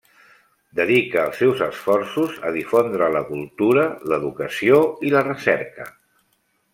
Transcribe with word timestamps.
Dedica 0.77 1.19
els 1.23 1.41
seus 1.41 1.59
esforços 1.65 2.39
a 2.49 2.53
difondre 2.57 3.11
la 3.19 3.23
cultura, 3.29 3.83
l'educació 4.13 4.81
i 5.11 5.17
la 5.17 5.23
recerca. 5.33 5.87